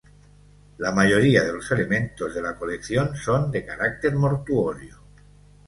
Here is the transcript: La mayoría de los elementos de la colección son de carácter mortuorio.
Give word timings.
La 0.79 0.91
mayoría 0.91 1.43
de 1.43 1.53
los 1.53 1.69
elementos 1.71 2.33
de 2.33 2.41
la 2.41 2.55
colección 2.55 3.15
son 3.15 3.51
de 3.51 3.63
carácter 3.63 4.15
mortuorio. 4.15 4.97